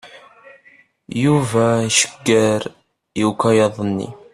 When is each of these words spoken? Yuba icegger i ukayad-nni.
Yuba 1.23 1.65
icegger 1.89 2.61
i 3.21 3.23
ukayad-nni. 3.29 4.07